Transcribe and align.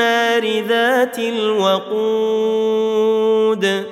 النار 0.00 0.62
ذات 0.68 1.18
الوقود 1.18 3.86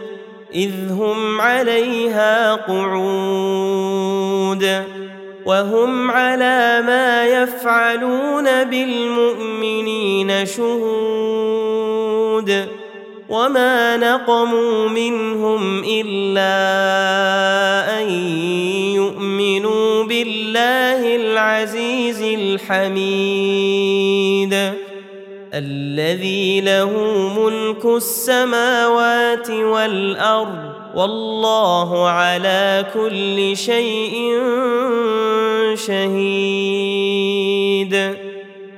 اذ 0.54 0.70
هم 0.92 1.40
عليها 1.40 2.54
قعود 2.54 4.82
وهم 5.46 6.10
على 6.10 6.82
ما 6.86 7.26
يفعلون 7.26 8.64
بالمؤمنين 8.64 10.46
شهود 10.46 12.66
وما 13.28 13.96
نقموا 13.96 14.88
منهم 14.88 15.84
الا 15.84 16.58
ان 18.02 18.08
يؤمنوا 18.94 20.04
بالله 20.04 21.16
العزيز 21.16 22.22
الحميد 22.22 23.85
الذي 25.58 26.60
له 26.60 26.90
ملك 27.38 27.84
السماوات 27.84 29.50
والارض 29.50 30.72
والله 30.94 32.08
على 32.08 32.84
كل 32.94 33.36
شيء 33.56 34.34
شهيد 35.74 37.94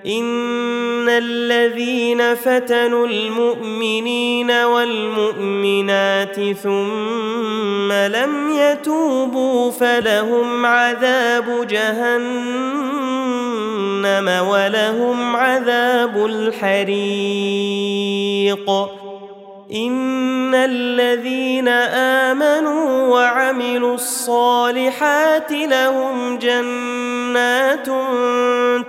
ان 0.06 1.08
الذين 1.08 2.34
فتنوا 2.34 3.06
المؤمنين 3.06 4.50
والمؤمنات 4.50 6.56
ثم 6.56 7.92
لم 7.92 8.50
يتوبوا 8.50 9.70
فلهم 9.70 10.66
عذاب 10.66 11.66
جهنم 11.68 13.27
جهنم 14.08 14.48
ولهم 14.48 15.36
عذاب 15.36 16.26
الحريق 16.26 18.70
ان 19.74 20.54
الذين 20.54 21.68
امنوا 22.28 23.06
وعملوا 23.08 23.94
الصالحات 23.94 25.52
لهم 25.52 26.38
جنات 26.38 27.86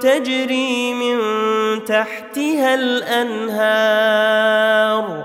تجري 0.02 0.94
من 0.94 1.18
تحتها 1.86 2.76
الانهار 2.76 5.24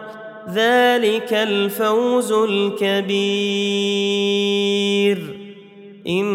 ذلك 0.54 1.32
الفوز 1.32 2.32
الكبير 2.32 5.18
إن 6.08 6.34